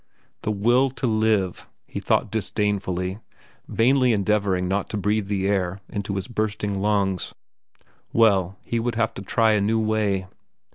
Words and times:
The 0.41 0.49
will 0.51 0.89
to 0.89 1.05
live, 1.05 1.69
he 1.85 1.99
thought 1.99 2.31
disdainfully, 2.31 3.19
vainly 3.67 4.13
endeavoring 4.13 4.67
not 4.67 4.89
to 4.89 4.97
breathe 4.97 5.27
the 5.27 5.47
air 5.47 5.79
into 5.89 6.15
his 6.15 6.27
bursting 6.27 6.81
lungs. 6.81 7.35
Well, 8.11 8.57
he 8.63 8.79
would 8.79 8.95
have 8.95 9.13
to 9.13 9.21
try 9.21 9.51
a 9.51 9.61
new 9.61 9.79
way. 9.79 10.25